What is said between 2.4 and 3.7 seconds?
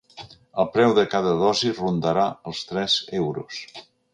els tres euros.